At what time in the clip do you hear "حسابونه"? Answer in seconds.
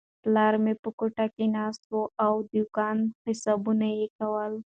3.25-3.87